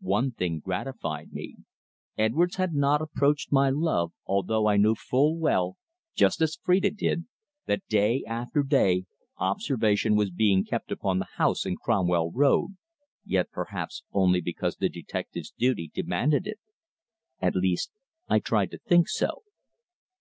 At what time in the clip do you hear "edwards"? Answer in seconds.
2.18-2.56